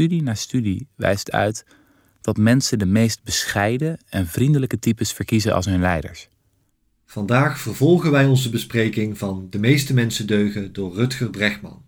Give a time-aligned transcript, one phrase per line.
[0.00, 1.64] studie na studie wijst uit
[2.20, 6.28] dat mensen de meest bescheiden en vriendelijke types verkiezen als hun leiders.
[7.06, 11.82] Vandaag vervolgen wij onze bespreking van De meeste mensen deugen door Rutger Bregman.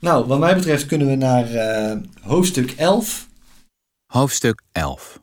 [0.00, 3.28] Nou, wat mij betreft kunnen we naar uh, hoofdstuk 11.
[4.06, 5.22] Hoofdstuk 11.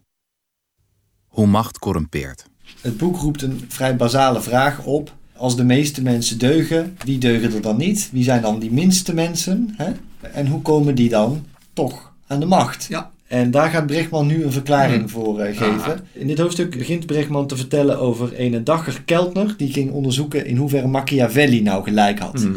[1.28, 2.46] Hoe macht corrumpeert.
[2.82, 5.14] Het boek roept een vrij basale vraag op.
[5.36, 8.10] Als de meeste mensen deugen, wie deugen er dan niet?
[8.12, 9.74] Wie zijn dan die minste mensen?
[9.78, 9.92] Hè?
[10.32, 12.86] En hoe komen die dan toch aan de macht?
[12.90, 13.12] Ja.
[13.28, 16.08] En daar gaat Bregman nu een verklaring voor uh, geven.
[16.12, 19.58] In dit hoofdstuk begint Bregman te vertellen over een Dagger Keltner.
[19.58, 22.42] Die ging onderzoeken in hoeverre Machiavelli nou gelijk had.
[22.42, 22.56] Hmm.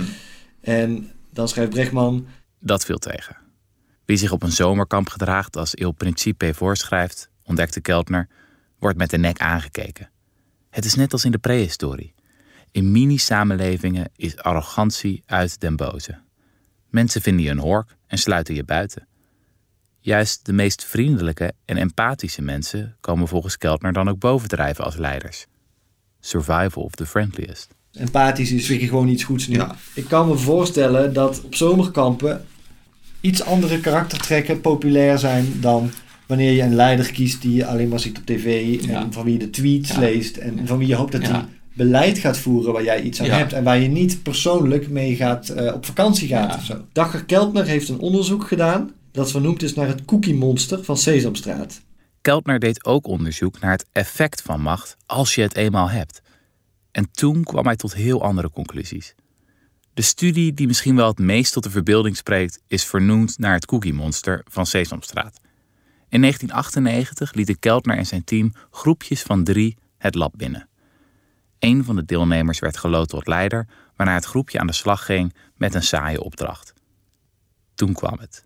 [0.61, 2.27] En dan schrijft Bregman...
[2.59, 3.37] Dat viel tegen.
[4.05, 8.29] Wie zich op een zomerkamp gedraagt als Il Principe voorschrijft, ontdekte Keltner,
[8.79, 10.11] wordt met de nek aangekeken.
[10.71, 12.15] Het is net als in de prehistorie.
[12.71, 16.19] In mini-samenlevingen is arrogantie uit den boze.
[16.91, 19.07] Mensen vinden je een hork en sluiten je buiten.
[20.07, 25.47] Juist de meest vriendelijke en empathische mensen komen volgens Keltner dan ook bovendrijven als leiders.
[26.21, 27.75] Survival of the friendliest.
[27.93, 29.61] Empathisch is je gewoon iets goeds nu.
[29.95, 32.45] Ik kan me voorstellen dat op zomerkampen
[33.21, 35.91] iets andere karaktertrekken populair zijn dan
[36.27, 39.33] wanneer je een leider kiest die je alleen maar ziet op tv en van wie
[39.33, 42.85] je de tweets leest en van wie je hoopt dat hij beleid gaat voeren waar
[42.85, 46.57] jij iets aan hebt en waar je niet persoonlijk mee gaat uh, op vakantie gaat
[46.57, 46.85] of zo.
[46.93, 51.81] Dagger Keltner heeft een onderzoek gedaan dat vernoemd is naar het cookie monster van Sesamstraat.
[52.21, 56.23] Keltner deed ook onderzoek naar het effect van macht als je het eenmaal hebt.
[56.91, 59.15] En toen kwam hij tot heel andere conclusies.
[59.95, 63.67] De studie die misschien wel het meest tot de verbeelding spreekt, is vernoemd naar het
[63.67, 65.41] cookie monster van Sesamstraat.
[66.09, 70.69] In 1998 lieten Keltner en zijn team groepjes van drie het lab binnen.
[71.59, 75.35] Een van de deelnemers werd geloot tot leider, waarna het groepje aan de slag ging
[75.57, 76.73] met een saaie opdracht.
[77.75, 78.45] Toen kwam het.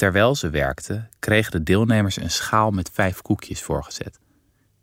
[0.00, 4.18] Terwijl ze werkten, kregen de deelnemers een schaal met vijf koekjes voorgezet.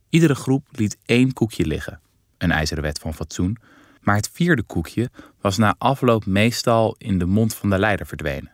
[0.10, 2.00] Iedere groep liet één koekje liggen,
[2.38, 3.58] een ijzeren wet van fatsoen,
[4.02, 5.10] maar het vierde koekje
[5.42, 8.52] was na afloop meestal in de mond van de leider verdwenen.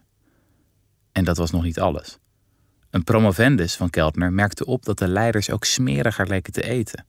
[1.12, 2.18] En dat was nog niet alles.
[2.90, 7.06] Een promovendus van Keltner merkte op dat de leiders ook smeriger leken te eten.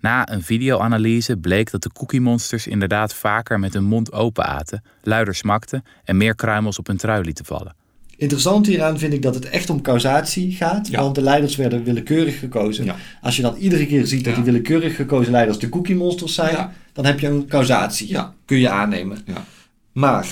[0.00, 5.34] Na een videoanalyse bleek dat de koekiemonsters inderdaad vaker met hun mond open aten, luider
[5.34, 7.82] smakten en meer kruimels op hun trui lieten vallen.
[8.24, 12.38] Interessant hieraan vind ik dat het echt om causatie gaat, want de leiders werden willekeurig
[12.38, 12.94] gekozen.
[13.22, 17.04] Als je dan iedere keer ziet dat die willekeurig gekozen leiders de koekiemonsters zijn, dan
[17.04, 18.16] heb je een causatie.
[18.44, 19.18] Kun je aannemen.
[19.92, 20.26] Maar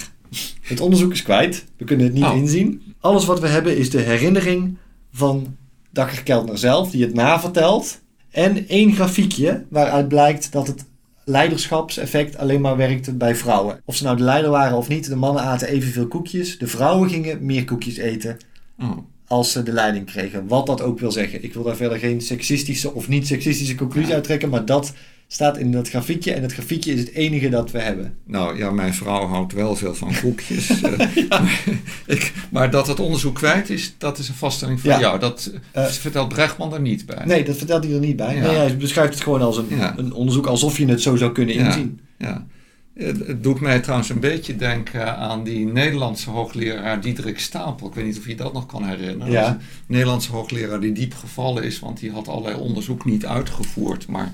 [0.61, 1.65] het onderzoek is kwijt.
[1.77, 2.37] We kunnen het niet Oh.
[2.37, 2.83] inzien.
[3.01, 4.77] Alles wat we hebben is de herinnering
[5.13, 5.57] van
[5.91, 8.01] Dagger Keltner zelf, die het navertelt.
[8.31, 10.85] En één grafiekje waaruit blijkt dat het
[11.25, 13.81] leiderschapseffect alleen maar werkte bij vrouwen.
[13.85, 16.59] Of ze nou de leider waren of niet, de mannen aten evenveel koekjes.
[16.59, 18.37] De vrouwen gingen meer koekjes eten
[18.79, 18.99] Oh.
[19.27, 20.47] als ze de leiding kregen.
[20.49, 21.45] Wat dat ook wil zeggen.
[21.45, 24.93] Ik wil daar verder geen seksistische of niet seksistische conclusie uit trekken, maar dat
[25.33, 26.33] staat in dat grafiekje.
[26.33, 28.15] En het grafiekje is het enige dat we hebben.
[28.25, 30.71] Nou ja, mijn vrouw houdt wel veel van koekjes.
[30.83, 31.65] eh, maar,
[32.07, 35.01] ik, maar dat het onderzoek kwijt is, dat is een vaststelling van Ja.
[35.01, 35.19] jou.
[35.19, 37.23] Dat Eh, vertelt Bregman er niet bij.
[37.25, 38.35] Nee, dat vertelt hij er niet bij.
[38.37, 38.41] Ja.
[38.43, 41.55] Nee, hij beschrijft het gewoon als een, een onderzoek alsof je het zo zou kunnen
[41.55, 42.01] inzien.
[42.19, 42.47] Ja.
[42.95, 47.87] Het doet mij trouwens een beetje denken aan die Nederlandse hoogleraar Diederik Stapel.
[47.87, 49.33] Ik weet niet of je dat nog kan herinneren.
[49.33, 49.41] Ja.
[49.43, 54.07] Dat Een Nederlandse hoogleraar die diep gevallen is, want die had allerlei onderzoek niet uitgevoerd,
[54.07, 54.33] maar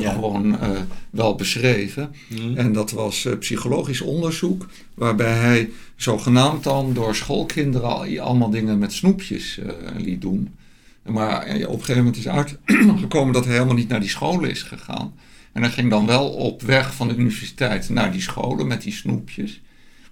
[0.00, 0.12] Ja.
[0.12, 0.70] gewoon eh,
[1.10, 2.14] wel beschreven.
[2.54, 8.78] En dat was eh, psychologisch onderzoek, waarbij hij zogenaamd dan door schoolkinderen al, allemaal dingen
[8.78, 10.54] met snoepjes eh, liet doen.
[11.02, 14.62] Maar op een gegeven moment is uitgekomen dat hij helemaal niet naar die scholen is
[14.62, 15.14] gegaan.
[15.52, 18.92] En hij ging dan wel op weg van de universiteit naar die scholen met die
[18.92, 19.60] snoepjes.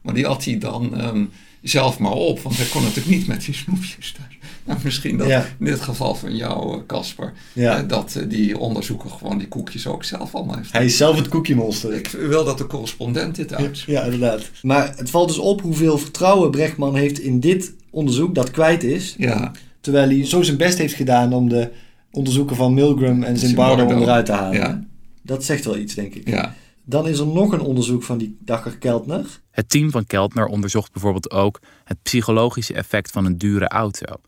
[0.03, 1.25] Maar die had hij dan ehm,
[1.63, 4.39] zelf maar op, want hij kon natuurlijk niet met die snoepjes thuis.
[4.65, 5.47] Nou, misschien dat Ja.
[5.59, 7.79] in dit geval van jou, eh, Casper, Ja.
[7.83, 10.73] eh, dat eh, die onderzoeker gewoon die koekjes ook zelf allemaal heeft.
[10.73, 11.93] Hij is zelf het koekiemonster.
[11.95, 13.99] Ik wil dat de correspondent dit uitspreekt.
[13.99, 14.51] Ja, inderdaad.
[14.63, 19.15] Maar het valt dus op hoeveel vertrouwen Brechtman heeft in dit onderzoek dat kwijt is.
[19.19, 21.71] Ja, Terwijl hij zo zijn best heeft gedaan om de
[22.11, 23.93] onderzoeken van Milgram en Zimbardo Zimbardo.
[23.95, 24.57] onderuit te halen.
[24.59, 24.85] Ja.
[25.23, 26.29] Dat zegt wel iets, denk ik.
[26.29, 26.55] ja.
[26.91, 29.41] Dan is er nog een onderzoek van die Dagger Keltner.
[29.51, 34.21] Het team van Keltner onderzocht bijvoorbeeld ook het psychologische effect van een dure auto.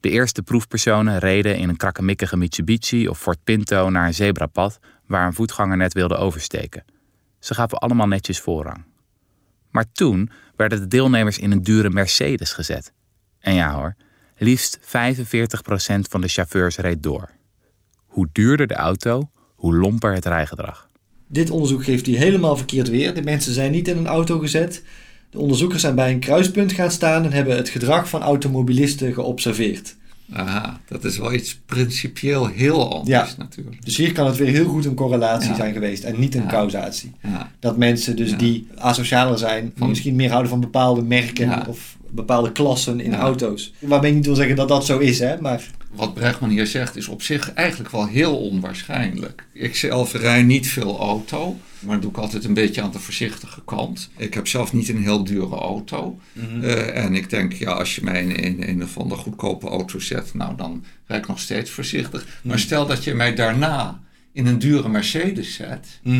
[0.00, 5.26] De eerste proefpersonen reden in een krakkemikkige Mitsubishi of Ford Pinto naar een zebrapad waar
[5.26, 6.84] een voetganger net wilde oversteken.
[7.38, 8.84] Ze gaven allemaal netjes voorrang.
[9.70, 12.92] Maar toen werden de deelnemers in een dure Mercedes gezet.
[13.38, 13.96] En ja hoor,
[14.36, 14.82] liefst 45%
[16.00, 17.30] van de chauffeurs reed door.
[18.06, 20.90] Hoe duurder de auto, hoe lomper het rijgedrag.
[21.32, 23.14] Dit onderzoek geeft hij helemaal verkeerd weer.
[23.14, 24.82] De mensen zijn niet in een auto gezet,
[25.30, 29.96] De onderzoekers zijn bij een kruispunt gaan staan en hebben het gedrag van automobilisten geobserveerd.
[30.32, 33.28] Aha, dat is wel iets principieel heel anders Ja.
[33.38, 33.84] natuurlijk.
[33.84, 35.54] Dus hier kan het weer heel goed een correlatie Ja.
[35.56, 36.48] zijn geweest en niet een Ja.
[36.48, 37.12] causatie.
[37.60, 42.52] Dat mensen dus die asocialer zijn, Van- misschien meer houden van bepaalde merken of bepaalde
[42.52, 43.18] klassen in Ja.
[43.18, 43.72] auto's.
[43.78, 46.96] Waarmee ik niet wil zeggen dat dat zo is, hè, maar Wat Bregman hier zegt
[46.96, 49.46] is op zich eigenlijk wel heel onwaarschijnlijk.
[49.52, 52.98] Ik zelf rij niet veel auto, maar dat doe ik altijd een beetje aan de
[52.98, 54.10] voorzichtige kant.
[54.16, 56.18] Ik heb zelf niet een heel dure auto.
[56.62, 59.98] Eh, en ik denk, ja, als je mij in, in een of andere goedkope auto
[59.98, 62.26] zet, nou dan rijd ik nog steeds voorzichtig.
[62.42, 64.00] Maar stel dat je mij daarna
[64.32, 66.12] in een dure Mercedes zet, eh,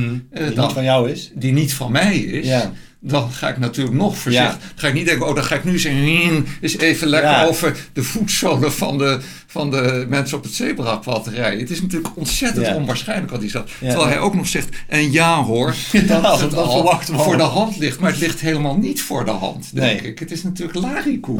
[0.47, 1.31] die niet van jou is.
[1.35, 2.73] die niet van mij is, Ja.
[3.05, 4.53] Dan ga ik natuurlijk nog voorzichtig.
[4.53, 4.59] Ja.
[4.59, 7.45] Dan ga ik niet denken, oh, dan ga ik nu een- eens even lekker Ja.
[7.45, 11.61] over de voetzolen van de, van de mensen op het zebrapad rijden.
[11.61, 12.75] Het is natuurlijk ontzettend Ja.
[12.75, 13.71] onwaarschijnlijk wat hij zegt.
[13.79, 15.75] Terwijl hij ook nog zegt, en ja hoor,
[16.07, 18.01] dat dat het al voor de hand ligt.
[18.01, 20.11] Maar het ligt helemaal niet voor de hand, denk Nee.
[20.11, 20.19] ik.
[20.19, 20.79] Het is natuurlijk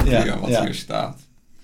[0.03, 1.19] weer wat hier staat.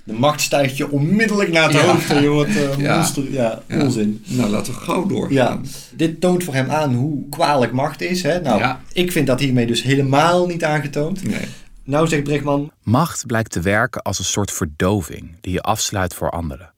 [0.09, 1.85] De macht stijgt je onmiddellijk naar het Ja.
[1.87, 2.97] hoofd en je wordt eh, Ja.
[2.97, 3.33] monster.
[3.33, 3.83] Ja, Ja.
[3.83, 4.23] onzin.
[4.27, 5.67] Nou, laten we gauw Ja, doorgaan.
[5.95, 8.23] dit toont voor hem aan hoe kwalijk macht is.
[8.23, 8.41] Hè?
[8.41, 8.81] Nou, Ja.
[8.93, 11.23] ik vind dat hiermee dus helemaal niet aangetoond.
[11.25, 11.45] Nee.
[11.85, 16.31] Nou zegt Brechtman, Macht blijkt te werken als een soort verdoving die je afsluit voor
[16.31, 16.73] anderen.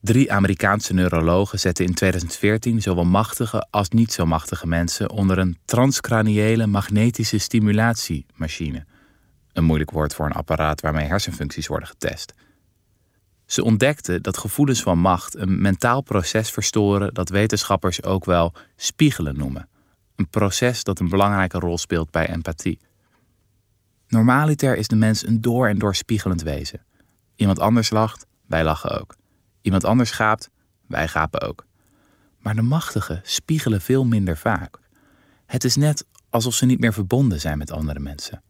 [0.00, 5.58] Drie Amerikaanse neurologen zetten in 2014 zowel machtige als niet zo machtige mensen onder een
[5.64, 8.84] transcraniële magnetische stimulatiemachine.
[9.52, 12.34] Een moeilijk woord voor een apparaat waarmee hersenfuncties worden getest.
[13.50, 19.36] Ze ontdekten dat gevoelens van macht een mentaal proces verstoren dat wetenschappers ook wel spiegelen
[19.36, 19.68] noemen.
[20.16, 22.78] Een proces dat een belangrijke rol speelt bij empathie.
[24.08, 26.84] Normaliter is de mens een door en door spiegelend wezen.
[27.36, 29.16] Iemand anders lacht, wij lachen ook.
[29.62, 30.50] Iemand anders gaapt,
[30.86, 31.66] wij gapen ook.
[32.38, 34.78] Maar de machtigen spiegelen veel minder vaak.
[35.46, 38.42] Het is net alsof ze niet meer verbonden zijn met andere mensen.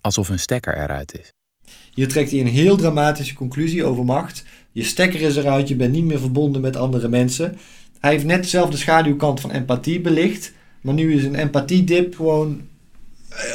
[0.00, 1.35] Alsof hun stekker eruit is.
[1.96, 4.44] Hier trekt hij een heel dramatische conclusie over macht.
[4.72, 7.56] Je stekker is eruit, je bent niet meer verbonden met andere mensen.
[8.00, 10.52] Hij heeft net zelf de schaduwkant van empathie belicht.
[10.80, 12.60] Maar nu is een empathiedip gewoon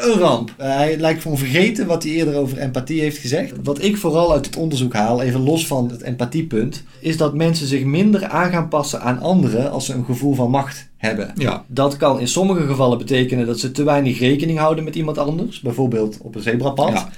[0.02, 0.54] een ramp.
[0.58, 3.52] Eh, hij lijkt gewoon vergeten wat hij eerder over empathie heeft gezegd.
[3.64, 7.68] Wat ik vooral uit het onderzoek haal, even los van het empathiepunt, is dat mensen
[7.68, 11.32] zich minder aan gaan passen aan anderen als ze een gevoel van macht hebben.
[11.36, 15.18] Ja, Dat kan in sommige gevallen betekenen dat ze te weinig rekening houden met iemand
[15.18, 16.90] anders, bijvoorbeeld op een zebrapad.
[16.92, 17.10] ja,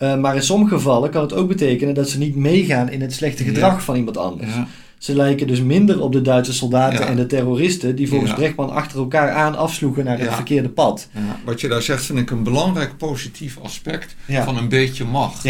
[0.00, 3.12] Eh, maar in sommige gevallen kan het ook betekenen dat ze niet meegaan in het
[3.12, 3.80] slechte gedrag Ja.
[3.80, 4.54] van iemand anders.
[4.54, 4.66] ja.
[4.98, 7.06] Ze lijken dus minder op de Duitse soldaten Ja.
[7.06, 8.34] en de terroristen die volgens.
[8.34, 11.08] Brechtman achter elkaar aan afsloegen naar het verkeerde pad.
[11.14, 15.42] Ja, wat je daar zegt vind ik een belangrijk positief aspect van een beetje macht.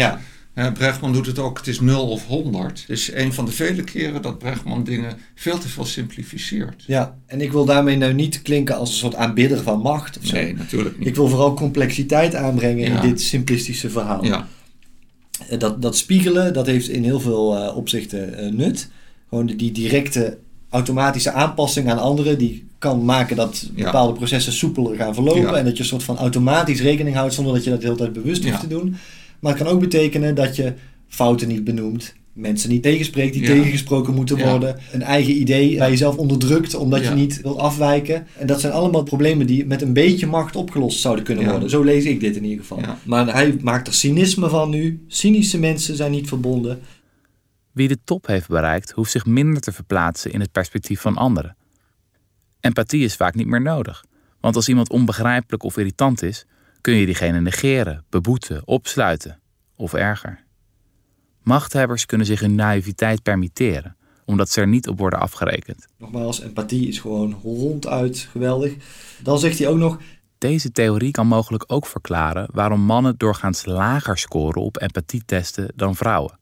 [0.53, 2.83] Hè, Brechtman doet het ook, het is 0 of 100.
[2.87, 6.83] Dus een van de vele keren dat Brechtman dingen veel te veel simplificeert.
[6.87, 7.17] ja.
[7.25, 10.35] En ik wil daarmee nou niet klinken als een soort aanbidder van macht of zo.
[10.35, 11.07] Nee, natuurlijk niet.
[11.07, 13.01] Ik wil vooral complexiteit aanbrengen Ja.
[13.01, 14.23] in dit simplistische verhaal.
[14.25, 14.47] ja,
[15.49, 18.89] Eh, Dat, dat spiegelen, dat heeft in heel veel eh, opzichten eh, nut.
[19.29, 20.37] Gewoon die, directe
[20.69, 23.83] automatische aanpassing aan anderen, die kan maken dat Ja.
[23.83, 25.57] bepaalde processen soepeler gaan verlopen.
[25.57, 27.97] En dat je een soort van automatisch rekening houdt zonder dat je dat de hele
[27.97, 28.95] tijd bewust hoeft te doen.
[29.41, 30.73] Maar het kan ook betekenen dat je
[31.07, 32.13] fouten niet benoemt.
[32.33, 33.47] Mensen niet tegenspreekt die Ja.
[33.47, 34.49] tegengesproken moeten Ja.
[34.49, 34.79] worden.
[34.91, 37.09] Een eigen idee bij jezelf onderdrukt omdat Ja.
[37.09, 38.27] je niet wilt afwijken.
[38.37, 41.49] En dat zijn allemaal problemen die met een beetje macht opgelost zouden kunnen Ja.
[41.51, 41.69] worden.
[41.69, 42.79] Zo lees ik dit in ieder geval.
[42.79, 42.97] Ja.
[43.05, 45.03] Maar hij maakt er cynisme van nu.
[45.07, 46.79] Cynische mensen zijn niet verbonden.
[47.71, 51.55] Wie de top heeft bereikt, hoeft zich minder te verplaatsen in het perspectief van anderen.
[52.59, 54.05] Empathie is vaak niet meer nodig,
[54.39, 56.45] want als iemand onbegrijpelijk of irritant is,
[56.81, 59.40] kun je diegene negeren, beboeten, opsluiten
[59.81, 60.43] of erger.
[61.43, 63.95] Machthebbers kunnen zich hun naïviteit permitteren,
[64.25, 65.87] omdat ze er niet op worden afgerekend.
[65.97, 68.73] Nogmaals, empathie is gewoon ronduit geweldig.
[69.23, 69.97] Dan zegt hij ook nog,
[70.37, 76.39] Deze theorie kan mogelijk ook verklaren waarom mannen doorgaans lager scoren op empathietesten dan vrouwen.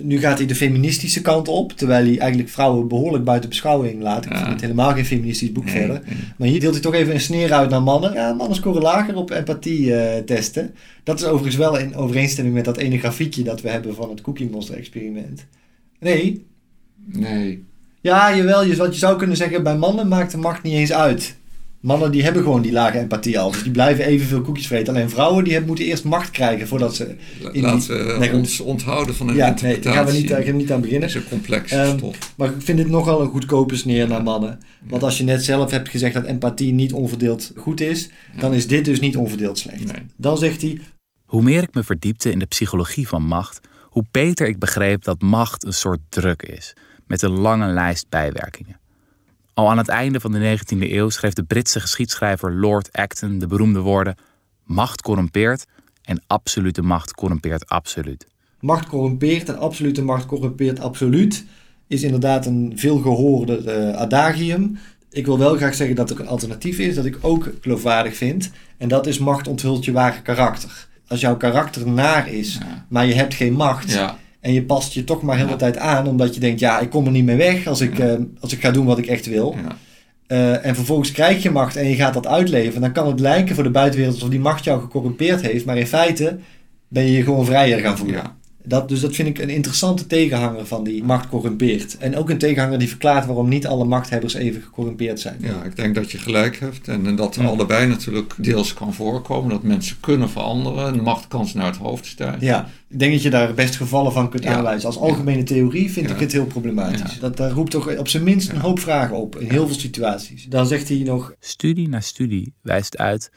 [0.00, 4.24] Nu gaat hij de feministische kant op, terwijl hij eigenlijk vrouwen behoorlijk buiten beschouwing laat.
[4.24, 4.38] Ik Ja.
[4.38, 6.02] vind het helemaal geen feministisch boek Nee, verder.
[6.06, 6.16] nee.
[6.36, 8.12] Maar hier deelt hij toch even een sneer uit naar mannen.
[8.12, 10.74] Ja, mannen scoren lager op empathie-testen.
[11.04, 14.20] dat is overigens wel in overeenstemming met dat ene grafiekje dat we hebben van het
[14.20, 15.46] Cookie Monster experiment.
[16.00, 16.44] Nee,
[17.12, 17.64] Nee.
[18.00, 20.92] ja, jawel, je, wat je zou kunnen zeggen, bij mannen maakt de macht niet eens
[20.92, 21.36] uit.
[21.86, 23.50] Mannen die hebben gewoon die lage empathie al.
[23.50, 24.94] Dus die blijven evenveel koekjes vreten.
[24.94, 27.14] Alleen vrouwen die hebben, moeten eerst macht krijgen voordat ze...
[27.40, 28.38] La- die- Laten we Nee, goed.
[28.38, 31.08] ons onthouden van een Ja, nee, daar gaan we niet, gaan we niet aan beginnen.
[31.08, 32.16] Het is een complex Ehm, stof.
[32.36, 34.58] Maar ik vind dit nogal een goedkope sneer naar mannen.
[34.88, 38.66] Want als je net zelf hebt gezegd dat empathie niet onverdeeld goed is, dan is
[38.66, 39.84] dit dus niet onverdeeld slecht.
[39.92, 40.02] Nee.
[40.16, 40.80] Dan zegt hij,
[41.24, 45.20] Hoe meer ik me verdiepte in de psychologie van macht, hoe beter ik begreep dat
[45.22, 46.72] macht een soort druk is,
[47.06, 48.76] met een lange lijst bijwerkingen.
[49.56, 53.46] Al aan het einde van de 19e eeuw schreef de Britse geschiedschrijver Lord Acton de
[53.46, 54.14] beroemde woorden:
[54.62, 55.66] Macht corrumpeert
[56.02, 58.26] en absolute macht corrumpeert absoluut.
[58.60, 61.44] Macht corrumpeert en absolute macht corrumpeert absoluut
[61.86, 64.78] is inderdaad een veel gehoorder uh, adagium.
[65.10, 68.50] Ik wil wel graag zeggen dat er een alternatief is dat ik ook geloofwaardig vind.
[68.78, 70.86] En dat is macht onthult je ware karakter.
[71.06, 72.58] Als jouw karakter naar is,
[72.88, 73.92] maar je hebt geen macht...
[73.92, 74.18] Ja.
[74.40, 76.90] En je past je toch maar heel de tijd aan, omdat je denkt, ja, ik
[76.90, 79.26] kom er niet meer weg als ik, uh, als ik ga doen wat ik echt
[79.26, 79.54] wil.
[79.62, 79.76] Ja.
[80.28, 82.80] Uh, en vervolgens krijg je macht en je gaat dat uitleven.
[82.80, 85.64] Dan kan het lijken voor de buitenwereld alsof die macht jou gecorrumpeerd heeft.
[85.64, 86.38] Maar in feite
[86.88, 88.22] ben je je gewoon vrijer gaan voelen.
[88.68, 91.96] Dat, dus dat vind ik een interessante tegenhanger van die macht corrumpeert.
[91.98, 95.36] En ook een tegenhanger die verklaart waarom niet alle machthebbers even gecorrumpeerd zijn.
[95.40, 96.88] Ja, ik denk dat je gelijk hebt.
[96.88, 97.44] En, en dat Ja.
[97.44, 99.50] allebei natuurlijk deels kan voorkomen.
[99.50, 100.92] Dat mensen kunnen veranderen.
[100.92, 102.38] De macht kan ze naar het hoofd stijgen.
[102.40, 104.54] Ja, ik denk dat je daar best gevallen van kunt Ja.
[104.54, 104.86] aanwijzen.
[104.88, 106.14] Als algemene theorie vind Ja.
[106.14, 107.14] ik het heel problematisch.
[107.14, 107.20] Ja.
[107.20, 110.44] Dat, dat roept toch op zijn minst een hoop vragen op in heel veel situaties.
[110.48, 113.30] Dan zegt hij nog, Studie na studie wijst uit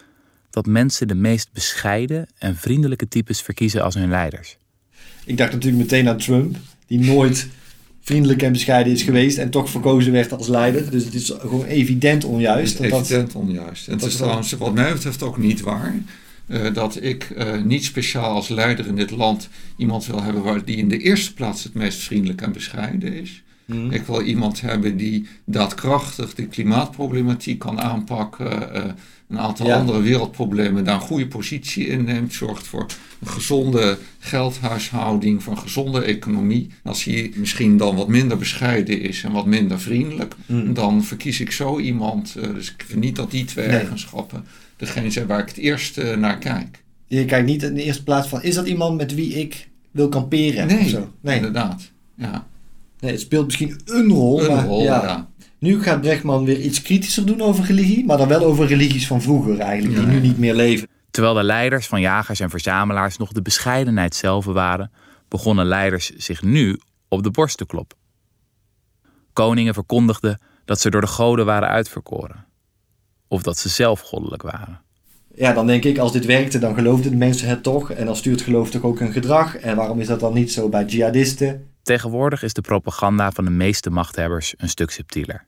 [0.50, 4.57] dat mensen de meest bescheiden en vriendelijke types verkiezen als hun leiders.
[5.29, 6.55] Ik dacht natuurlijk meteen aan Trump,
[6.88, 7.48] die nooit
[8.01, 10.91] vriendelijk en bescheiden is geweest en toch verkozen werd als leider.
[10.91, 12.74] Dus het is gewoon evident onjuist.
[12.77, 13.88] Het is dat evident onjuist.
[13.88, 15.95] En het is trouwens wat mij betreft ook niet waar.
[16.48, 20.65] eh, dat ik eh, niet speciaal als leider in dit land iemand wil hebben waar,
[20.65, 23.43] die in de eerste plaats het meest vriendelijk en bescheiden is.
[23.65, 23.91] Mhm.
[23.91, 28.74] Ik wil iemand hebben die daadkrachtig de klimaatproblematiek kan aanpakken.
[28.74, 28.83] eh,
[29.29, 29.75] een aantal Ja.
[29.79, 32.33] andere wereldproblemen daar een goede positie inneemt.
[32.33, 32.86] Zorgt voor
[33.21, 36.69] een gezonde geldhuishouding, voor een gezonde economie.
[36.83, 40.74] Als hij misschien dan wat minder bescheiden is en wat minder vriendelijk, Mhm.
[40.74, 42.36] dan verkies ik zo iemand.
[42.41, 43.75] eh, dus ik vind niet dat die twee Nee.
[43.77, 44.45] eigenschappen
[44.77, 46.83] degene zijn waar ik het eerst eh, naar kijk.
[47.07, 50.09] Je kijkt niet in de eerste plaats van, is dat iemand met wie ik wil
[50.09, 51.12] kamperen of Nee, zo?
[51.21, 51.36] Nee.
[51.36, 51.91] inderdaad.
[52.15, 52.48] Ja,
[53.00, 54.41] nee, het speelt misschien een rol.
[54.44, 55.03] een maar rol, ja.
[55.03, 55.29] ja.
[55.60, 59.22] Nu gaat Brechtman weer iets kritischer doen over religie, maar dan wel over religies van
[59.22, 60.12] vroeger eigenlijk, die Ja.
[60.12, 60.88] nu niet meer leven.
[61.12, 64.91] Terwijl de leiders van jagers en verzamelaars nog de bescheidenheid zelf waren,
[65.27, 67.98] begonnen leiders zich nu op de borst te kloppen.
[69.34, 72.46] Koningen verkondigden dat ze door de goden waren uitverkoren.
[73.27, 74.82] Of dat ze zelf goddelijk waren.
[75.36, 77.91] Ja, dan denk ik, als dit werkte, dan geloofden de mensen het toch.
[77.91, 79.56] En dan stuurt geloof toch ook een gedrag.
[79.56, 81.68] En waarom is dat dan niet zo bij jihadisten?
[81.83, 85.45] Tegenwoordig is de propaganda van de meeste machthebbers een stuk subtieler.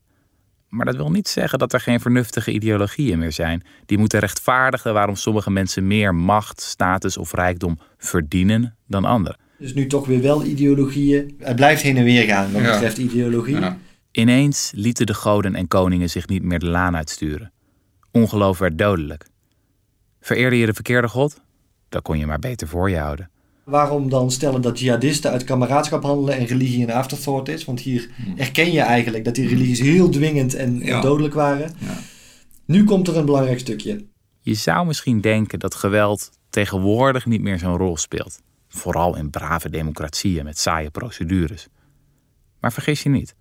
[0.70, 4.94] Maar dat wil niet zeggen dat er geen vernuftige ideologieën meer zijn die moeten rechtvaardigen
[4.94, 9.38] waarom sommige mensen meer macht, status of rijkdom verdienen dan anderen.
[9.58, 11.36] Dus nu toch weer wel ideologieën.
[11.40, 12.72] Het blijft heen en weer gaan wat Ja.
[12.72, 13.60] betreft ideologie.
[13.60, 13.78] Ja.
[14.12, 17.52] Ineens lieten de goden en koningen zich niet meer de laan uitsturen.
[18.12, 19.26] Ongeloof werd dodelijk.
[20.22, 21.42] Vereerde je de verkeerde god?
[21.90, 23.30] Dan kon je maar beter voor je houden.
[23.64, 27.66] Waarom dan stellen dat jihadisten uit kameraadschap handelen en religie een afterthought is?
[27.66, 31.72] Want hier erken je eigenlijk dat die religies heel dwingend en, en dodelijk waren.
[31.78, 31.98] Ja.
[32.66, 34.06] Nu komt er een belangrijk stukje.
[34.40, 38.42] Je zou misschien denken dat geweld tegenwoordig niet meer zo'n rol speelt.
[38.68, 41.68] Vooral in brave democratieën met saaie procedures.
[42.60, 43.36] Maar vergis je niet,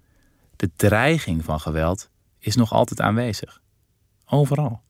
[0.57, 3.61] de dreiging van geweld is nog altijd aanwezig.
[4.27, 4.81] Overal.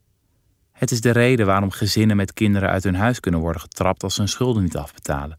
[0.81, 4.15] Het is de reden waarom gezinnen met kinderen uit hun huis kunnen worden getrapt als
[4.15, 5.39] ze hun schulden niet afbetalen.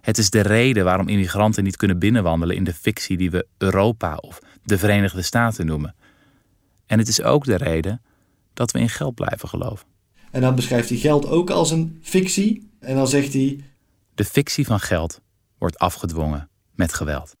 [0.00, 4.16] Het is de reden waarom immigranten niet kunnen binnenwandelen in de fictie die we Europa
[4.16, 5.94] of de Verenigde Staten noemen.
[6.86, 8.02] En het is ook de reden
[8.54, 9.86] dat we in geld blijven geloven.
[10.30, 12.70] En dan beschrijft hij geld ook als een fictie.
[12.80, 13.60] En dan zegt hij,
[14.14, 15.20] De fictie van geld
[15.58, 17.36] wordt afgedwongen met geweld.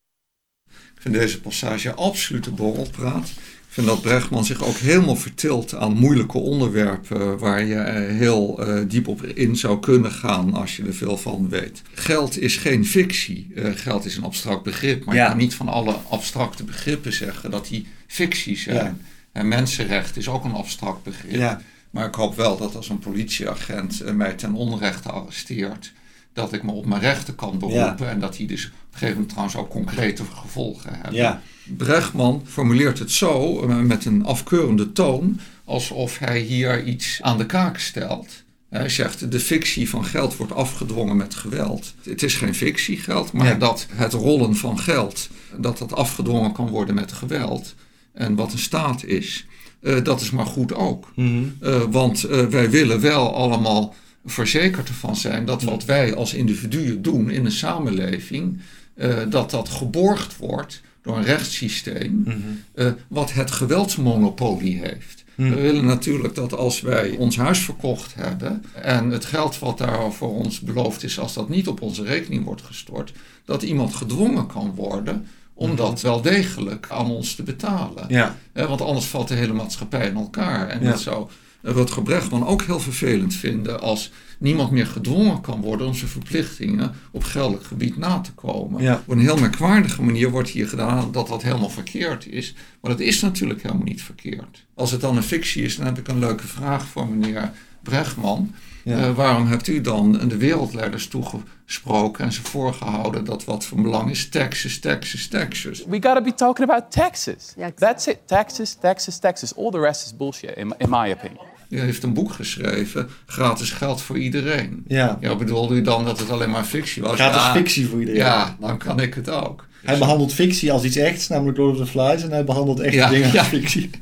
[0.68, 3.32] Ik vind deze passage absolute borrelpraat.
[3.76, 8.82] Vind dat Brechtman zich ook helemaal vertilt aan moeilijke onderwerpen waar je eh, heel eh,
[8.88, 11.82] diep op in zou kunnen gaan als je er veel van weet.
[11.94, 13.48] Geld is geen fictie.
[13.54, 15.22] Eh, geld is een abstract begrip, maar Ja.
[15.22, 18.76] je kan niet van alle abstracte begrippen zeggen dat die fictie zijn.
[18.76, 18.96] Ja.
[19.32, 21.34] En mensenrecht is ook een abstract begrip.
[21.34, 25.92] ja, Maar ik hoop wel dat als een politieagent mij ten onrechte arresteert,
[26.32, 29.56] dat ik me op mijn rechten kan beroepen en dat die dus gegeven moment trouwens
[29.56, 31.14] ook concrete gevolgen hebben.
[31.14, 31.42] ja,
[31.76, 37.46] Brechtman formuleert het zo eh, met een afkeurende toon, alsof hij hier iets aan de
[37.46, 38.44] kaak stelt.
[38.70, 41.94] Hij zegt, de fictie van geld wordt afgedwongen met geweld.
[42.02, 43.54] Het is geen fictie, geld, maar Ja.
[43.54, 47.74] dat het rollen van geld, dat dat afgedwongen kan worden met geweld.
[48.12, 49.46] En wat een staat is,
[49.80, 51.12] eh, dat is maar goed ook.
[51.14, 51.44] Mhm.
[51.60, 57.30] Eh, want wij willen wel allemaal verzekerd ervan zijn dat wat wij als individuen doen
[57.30, 58.60] in een samenleving,
[58.96, 62.36] eh, dat dat geborgd wordt door een rechtssysteem Mhm.
[62.74, 65.24] eh, wat het geweldsmonopolie heeft.
[65.34, 65.48] Mhm.
[65.50, 70.12] We willen natuurlijk dat als wij ons huis verkocht hebben en het geld wat daar
[70.12, 73.12] voor ons beloofd is, als dat niet op onze rekening wordt gestort,
[73.44, 78.04] dat iemand gedwongen kan worden om dat wel degelijk aan ons te betalen.
[78.08, 80.68] ja, want anders valt de hele maatschappij in elkaar.
[80.68, 80.90] En Ja.
[80.90, 81.28] dat zou
[81.62, 86.94] Rutger Bregman ook heel vervelend vinden als niemand meer gedwongen kan worden om zijn verplichtingen
[87.10, 88.82] op geldelijk gebied na te komen.
[88.82, 89.02] Ja.
[89.06, 92.54] Op een heel merkwaardige manier wordt hier gedaan dat dat helemaal verkeerd is.
[92.80, 94.64] Maar dat is natuurlijk helemaal niet verkeerd.
[94.74, 97.50] Als het dan een fictie is, dan heb ik een leuke vraag voor meneer
[97.82, 98.54] Bregman.
[98.82, 98.98] Ja.
[98.98, 104.10] Eh, waarom hebt u dan de wereldleiders toegesproken en ze voorgehouden dat wat van belang
[104.10, 105.84] is Texas, Texas, Texas?
[105.84, 107.54] We gotta be talking about Texas.
[107.74, 108.18] That's it.
[108.24, 109.56] Texas, Texas, Texas.
[109.56, 111.55] All the rest is bullshit, in, in my opinion.
[111.68, 114.84] U heeft een boek geschreven, gratis geld voor iedereen.
[114.86, 115.18] Ja.
[115.20, 117.14] Ja, bedoelde u dan dat het alleen maar fictie was?
[117.14, 118.20] Gratis ja, fictie voor iedereen.
[118.20, 119.66] Ja, dan kan ik het ook.
[119.82, 122.22] Hij behandelt fictie als iets echts, namelijk Lord of the Flies.
[122.22, 123.90] En hij behandelt echte Ja, dingen als fictie.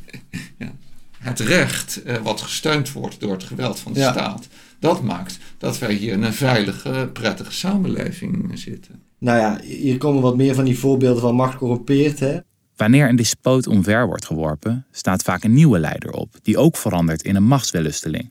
[1.24, 5.78] Het recht, eh, wat gesteund wordt door het geweld van de staat, dat maakt dat
[5.78, 9.02] wij hier in een veilige, prettige samenleving zitten.
[9.18, 12.20] Nou ja, hier komen wat meer van die voorbeelden van macht corrumpeert.
[12.20, 12.38] Hè?
[12.76, 17.22] Wanneer een despoot omver wordt geworpen, staat vaak een nieuwe leider op, die ook verandert
[17.22, 18.30] in een machtswellusteling.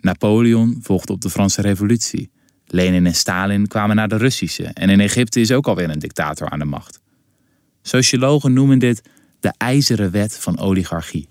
[0.00, 2.30] Napoleon volgde op de Franse Revolutie.
[2.66, 6.50] Lenin en Stalin kwamen naar de Russische en in Egypte is ook alweer een dictator
[6.50, 7.00] aan de macht.
[7.82, 9.02] Sociologen noemen dit
[9.40, 11.28] de ijzeren wet van oligarchie.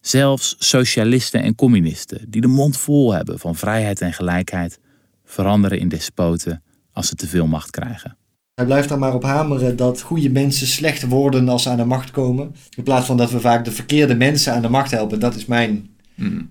[0.00, 4.78] Zelfs socialisten en communisten, die de mond vol hebben van vrijheid en gelijkheid,
[5.24, 8.16] veranderen in despoten als ze te veel macht krijgen.
[8.58, 11.84] Hij blijft er maar op hameren dat goede mensen slecht worden als ze aan de
[11.84, 12.54] macht komen.
[12.76, 15.20] In plaats van dat we vaak de verkeerde mensen aan de macht helpen.
[15.20, 16.48] Dat is mijn, Hmm.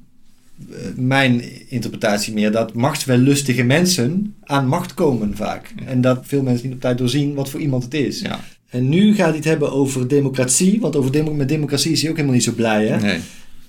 [0.72, 2.52] eh, mijn interpretatie meer.
[2.52, 5.74] Dat machtswellustige mensen aan macht komen vaak.
[5.86, 8.20] En dat veel mensen niet op tijd doorzien wat voor iemand het is.
[8.22, 10.80] Ja, En nu gaat hij het hebben over democratie.
[10.80, 12.88] Want over demo- met democratie is hij ook helemaal niet zo blij.
[12.88, 13.00] Hè?
[13.00, 13.20] nee.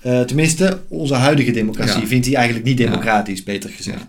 [0.01, 2.07] Eh, tenminste, onze huidige democratie Ja.
[2.07, 4.05] vindt hij eigenlijk niet democratisch, beter gezegd.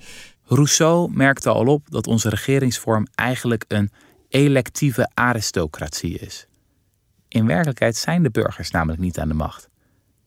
[0.45, 3.89] Rousseau merkte al op dat onze regeringsvorm eigenlijk een
[4.29, 6.47] electieve aristocratie is.
[7.27, 9.69] In werkelijkheid zijn de burgers namelijk niet aan de macht.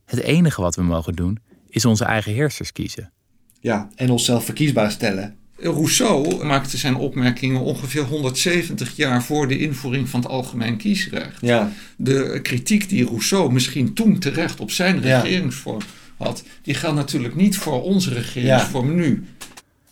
[0.05, 3.13] Het enige wat we mogen doen is onze eigen heersers kiezen.
[3.61, 5.37] Ja, en onszelf verkiesbaar stellen.
[5.57, 11.41] Rousseau maakte zijn opmerkingen ongeveer 170 jaar voor de invoering van het algemeen kiesrecht.
[11.41, 15.21] Ja, De kritiek die Rousseau misschien toen terecht op zijn Ja.
[15.21, 15.81] regeringsvorm
[16.17, 19.27] had, die geldt natuurlijk niet voor onze regeringsvorm nu.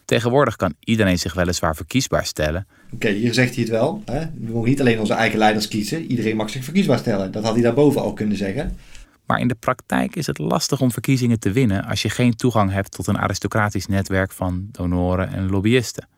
[0.05, 4.03] Tegenwoordig kan iedereen zich weliswaar verkiesbaar stellen, oké, hier zegt hij het wel.
[4.05, 4.20] Hè?
[4.20, 6.11] We mogen niet alleen onze eigen leiders kiezen.
[6.11, 7.33] Iedereen mag zich verkiesbaar stellen.
[7.33, 8.76] Dat had hij daarboven al kunnen zeggen.
[9.26, 12.70] maar in de praktijk is het lastig om verkiezingen te winnen als je geen toegang
[12.70, 16.09] hebt tot een aristocratisch netwerk van donoren en lobbyisten.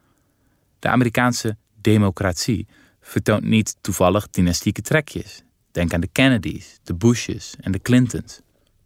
[0.78, 2.66] De Amerikaanse democratie
[3.00, 5.42] vertoont niet toevallig dynastieke trekjes.
[5.70, 8.40] Denk aan de Kennedys, de Bushes en de Clintons.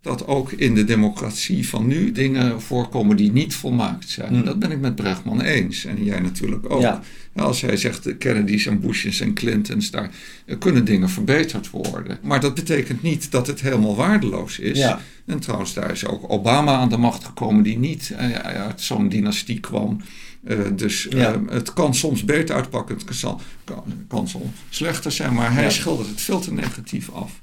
[0.07, 4.29] Dat ook in de democratie van nu dingen voorkomen die niet volmaakt zijn.
[4.35, 4.45] Hmm.
[4.45, 5.85] Dat ben ik met Bregman eens.
[5.85, 6.81] En jij natuurlijk ook.
[6.81, 7.03] Ja.
[7.35, 10.11] Als hij zegt de Kennedys en Bushes en Clintons, daar
[10.59, 12.19] kunnen dingen verbeterd worden.
[12.23, 14.79] Maar dat betekent niet dat het helemaal waardeloos is.
[14.79, 15.01] Ja.
[15.27, 19.09] En trouwens, daar is ook Obama aan de macht gekomen die niet eh, uit zo'n
[19.09, 20.01] dynastie kwam.
[20.45, 21.42] Eh, dus eh, Ja.
[21.49, 25.71] het kan soms beter uitpakken, het kan, kan, kan soms slechter zijn, maar hij Ja.
[25.71, 27.40] schildert het veel te negatief af.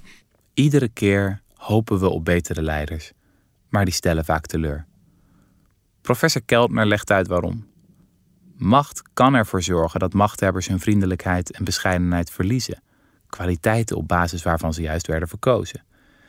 [0.53, 3.11] Iedere keer hopen we op betere leiders,
[3.69, 4.85] maar die stellen vaak teleur.
[6.01, 7.65] Professor Keltner legt uit waarom.
[8.57, 12.81] Macht kan ervoor zorgen dat machthebbers hun vriendelijkheid en bescheidenheid verliezen,
[13.27, 15.83] kwaliteiten op basis waarvan ze juist werden verkozen.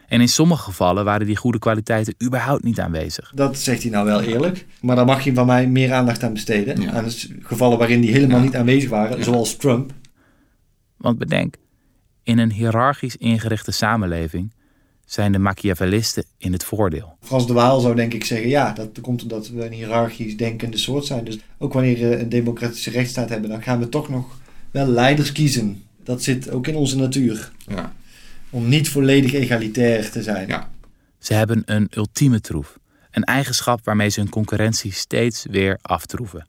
[0.06, 3.32] En in sommige gevallen waren die goede kwaliteiten überhaupt niet aanwezig.
[3.34, 4.66] Dat zegt hij nou wel eerlijk.
[4.80, 6.80] Maar daar mag je van mij meer aandacht aan besteden.
[6.80, 6.92] Ja.
[6.92, 8.44] Aan gevallen waarin die helemaal Ja.
[8.44, 9.16] niet aanwezig waren.
[9.16, 9.22] Ja.
[9.24, 9.92] Zoals Trump.
[10.96, 11.56] Want bedenk,
[12.22, 14.52] in een hiërarchisch ingerichte samenleving
[15.04, 17.16] zijn de Machiavellisten in het voordeel.
[17.20, 20.76] Frans de Waal zou denk ik zeggen, ja, dat komt omdat we een hiërarchisch denkende
[20.76, 21.24] soort zijn.
[21.24, 24.38] Dus ook wanneer we een democratische rechtsstaat hebben, dan gaan we toch nog
[24.70, 25.82] wel leiders kiezen.
[26.04, 27.52] Dat zit ook in onze natuur.
[27.66, 27.92] Ja,
[28.50, 30.48] Om niet volledig egalitair te zijn.
[30.48, 30.70] ja.
[31.18, 32.78] Ze hebben een ultieme troef,
[33.10, 36.46] een eigenschap waarmee ze hun concurrentie steeds weer aftroeven.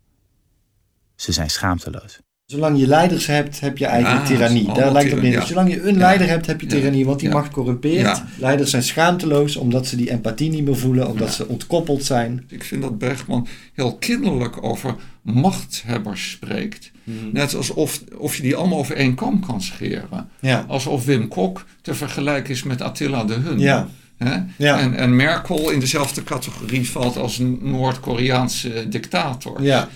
[1.16, 2.20] Ze zijn schaamteloos.
[2.46, 4.74] Zolang je leiders hebt, heb je eigenlijk Ja, tirannie.
[4.74, 5.32] Daar lijkt het op neer.
[5.32, 7.06] tiran- Dus Zolang je een leider hebt, heb je tirannie.
[7.06, 8.22] Want die macht corrumpeert.
[8.40, 11.10] Leiders zijn schaamteloos omdat ze die empathie niet meer voelen.
[11.10, 12.46] Omdat ze ontkoppeld zijn.
[12.50, 16.92] Ik vind dat Bergman heel kinderlijk over machthebbers spreekt.
[17.32, 20.30] Net alsof of je die allemaal over één kam kan scheren.
[20.40, 20.66] Ja.
[20.68, 23.60] Alsof Wim Kok te vergelijken is met Attila de Hun.
[23.60, 23.88] Ja.
[24.18, 24.36] Hè?
[24.58, 24.80] Ja.
[24.80, 29.62] En, en Merkel in dezelfde categorie valt als een Noord-Koreaanse dictator.
[29.64, 29.88] Ja.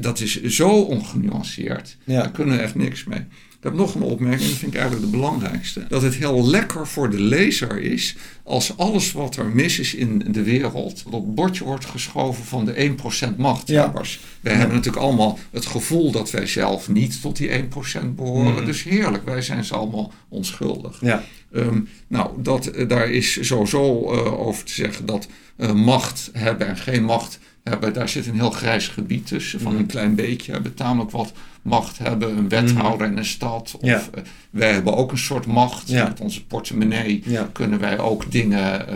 [0.00, 1.96] Dat is zo ongenuanceerd.
[2.04, 3.24] Daar kunnen we echt niks mee.
[3.56, 5.84] Ik heb nog een opmerking, dat vind ik eigenlijk de belangrijkste.
[5.88, 10.26] Dat het heel lekker voor de lezer is als alles wat er mis is in
[10.28, 12.96] de wereld op het bordje wordt geschoven van de
[13.32, 14.12] 1% machthebbers.
[14.12, 14.28] Ja.
[14.40, 18.54] Wij hebben natuurlijk allemaal het gevoel dat wij zelf niet tot die 1% behoren.
[18.54, 18.64] Mhm.
[18.64, 21.00] Dus heerlijk, wij zijn ze allemaal onschuldig.
[21.00, 21.24] Ja.
[21.52, 26.66] Ehm, nou, dat, eh, daar is sowieso uh, over te zeggen dat uh, macht hebben
[26.66, 29.60] en geen macht hebben, daar zit een heel grijs gebied tussen.
[29.60, 31.32] Van een klein beetje hebben tamelijk wat
[31.66, 33.76] macht hebben, een wethouder in een stad.
[33.80, 34.02] Of ja.
[34.50, 35.92] wij hebben ook een soort macht.
[35.92, 38.86] Met onze portemonnee kunnen wij ook dingen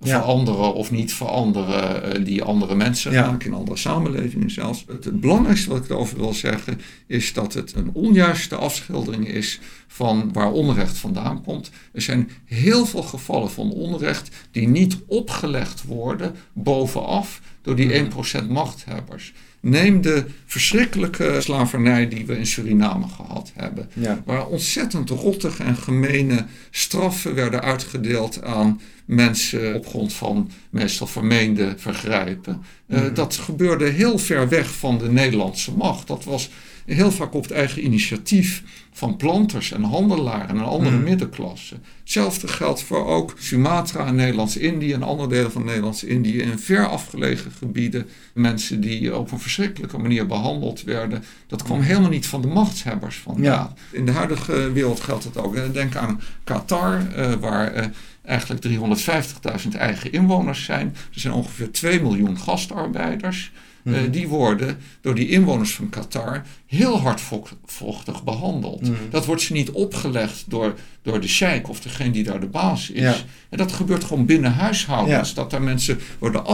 [0.00, 4.84] veranderen of niet veranderen uh, die andere mensen raken, in andere samenlevingen zelfs.
[4.88, 9.60] Het, het, belangrijkste wat ik erover wil zeggen is dat het een onjuiste afschildering is
[9.86, 11.70] van waar onrecht vandaan komt.
[11.92, 18.10] Er zijn heel veel gevallen van onrecht die niet opgelegd worden bovenaf door die 1%
[18.14, 18.52] mhm.
[18.52, 19.32] machthebbers.
[19.60, 23.88] Neem de verschrikkelijke slavernij die we in Suriname gehad hebben.
[24.24, 31.74] Waar ontzettend rottige en gemene straffen werden uitgedeeld aan mensen op grond van meestal vermeende
[31.76, 32.62] vergrijpen.
[32.86, 33.14] Eh, mhm.
[33.14, 36.06] Dat gebeurde heel ver weg van de Nederlandse macht.
[36.06, 36.50] Dat was
[36.86, 41.02] heel vaak op het eigen initiatief van planters en handelaren en andere mm.
[41.02, 41.76] middenklasse.
[42.00, 47.50] Hetzelfde geldt voor ook Sumatra en Nederlands-Indië en andere delen van Nederlands-Indië in ver afgelegen
[47.50, 48.06] gebieden.
[48.34, 51.24] Mensen die op een verschrikkelijke manier behandeld werden.
[51.46, 53.76] Dat kwam helemaal niet van de machtshebbers vandaan.
[53.90, 55.72] In de huidige wereld geldt het ook.
[55.72, 57.86] Denk aan Qatar, eh, waar eh,
[58.22, 60.86] eigenlijk 350.000 eigen inwoners zijn.
[61.14, 63.52] Er zijn ongeveer 2 miljoen gastarbeiders.
[63.86, 64.10] Eh, mhm.
[64.10, 68.82] die worden door die inwoners van Qatar heel hardvochtig behandeld.
[68.82, 68.92] Mhm.
[69.10, 72.90] Dat wordt ze niet opgelegd door, door de sheik of degene die daar de baas
[72.90, 73.24] is.
[73.48, 75.34] En dat gebeurt gewoon binnen huishoudens.
[75.34, 76.46] Dat daar mensen worden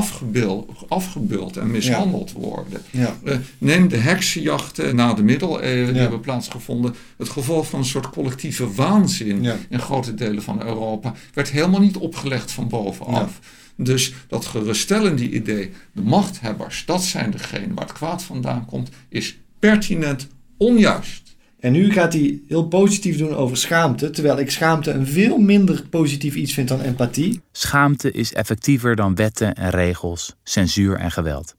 [0.89, 2.83] afgebeuld, en mishandeld worden.
[2.91, 6.95] Uh, neem de heksenjachten na de middeleeuwen, die hebben plaatsgevonden.
[7.17, 11.97] Het gevolg van een soort collectieve waanzin in grote delen van Europa werd helemaal niet
[11.97, 13.41] opgelegd van bovenaf.
[13.85, 19.39] Dus dat geruststellende idee, de machthebbers, dat zijn degenen waar het kwaad vandaan komt, is
[19.59, 21.37] pertinent onjuist.
[21.61, 25.87] En nu gaat hij heel positief doen over schaamte, terwijl ik schaamte een veel minder
[25.91, 27.41] positief iets vind dan empathie.
[27.53, 31.57] Schaamte is effectiever dan wetten en regels, censuur en geweld.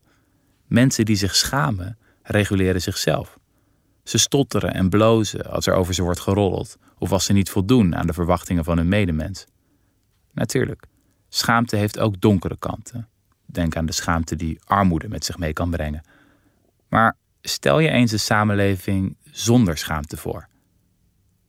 [0.67, 3.37] Mensen die zich schamen, reguleren zichzelf.
[4.03, 7.95] Ze stotteren en blozen als er over ze wordt geroddeld of als ze niet voldoen
[7.95, 9.45] aan de verwachtingen van hun medemens.
[10.33, 10.85] Natuurlijk,
[11.35, 13.07] Schaamte heeft ook donkere kanten.
[13.45, 16.03] Denk aan de schaamte die armoede met zich mee kan brengen.
[16.87, 20.47] Maar stel je eens een samenleving zonder schaamte voor.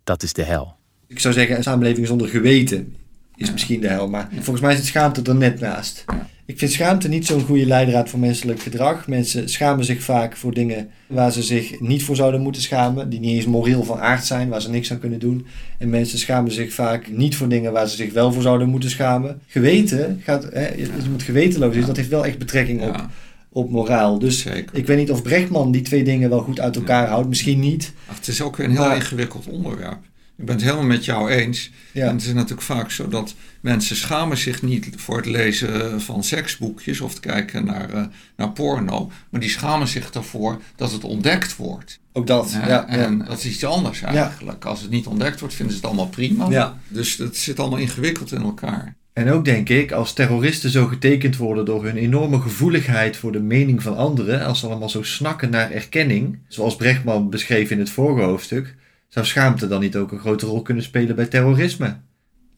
[0.05, 0.77] Dat is de hel.
[1.07, 2.97] Ik zou zeggen, een samenleving zonder geweten
[3.37, 4.09] is misschien de hel.
[4.09, 6.05] Maar volgens mij zit schaamte er net naast.
[6.47, 9.09] Ik vind schaamte niet zo'n goede leidraad voor menselijk gedrag.
[9.09, 13.21] Mensen schamen zich vaak voor dingen waar ze zich niet voor zouden moeten schamen, die
[13.21, 15.47] niet eens moreel van aard zijn, waar ze niks aan kunnen doen.
[15.79, 18.91] En mensen schamen zich vaak niet voor dingen waar ze zich wel voor zouden moeten
[18.91, 19.41] schamen.
[19.47, 23.07] Geweten gaat, hè, je moet gewetenloos zijn, dat heeft wel echt betrekking op,
[23.53, 24.19] op moraal.
[24.19, 27.61] Dus ik weet niet of Brechtman die twee dingen wel goed uit elkaar houdt, misschien
[27.61, 27.93] niet.
[28.11, 29.99] Ach, het is ook een heel ingewikkeld onderwerp.
[30.37, 31.71] Ik ben het helemaal met jou eens.
[31.93, 36.25] En het is natuurlijk vaak zo dat mensen schamen zich niet voor het lezen van
[36.25, 38.05] seksboekjes of het kijken naar, uh,
[38.37, 39.11] naar porno.
[39.31, 42.01] Maar die schamen zich ervoor dat het ontdekt wordt.
[42.13, 42.89] Ook dat, ja.
[42.89, 44.65] En dat is iets anders eigenlijk.
[44.65, 46.49] Als het niet ontdekt wordt, vinden ze het allemaal prima.
[46.51, 46.79] Ja.
[46.89, 48.95] Dus het zit allemaal ingewikkeld in elkaar.
[49.13, 53.41] En ook denk ik, als terroristen zo getekend worden door hun enorme gevoeligheid voor de
[53.41, 57.91] mening van anderen, als ze allemaal zo snakken naar erkenning, zoals Brechtman beschreef in het
[57.91, 58.75] vorige hoofdstuk,
[59.15, 61.97] zou schaamte dan niet ook een grote rol kunnen spelen bij terrorisme?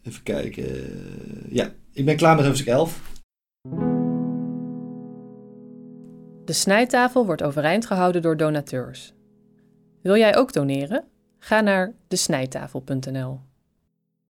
[0.02, 0.64] Even kijken.
[1.48, 3.00] Ja, ik ben klaar met hoofdstuk 11.
[6.44, 9.14] De snijtafel wordt overeind gehouden door donateurs.
[10.02, 11.04] Wil jij ook doneren?
[11.38, 13.40] Ga naar desnijtafel.nl.